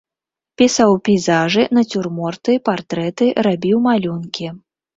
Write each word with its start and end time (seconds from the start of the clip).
Пісаў 0.61 0.95
пейзажы, 1.09 1.67
нацюрморты, 1.79 2.57
партрэты, 2.71 3.31
рабіў 3.51 3.77
малюнкі. 3.87 4.47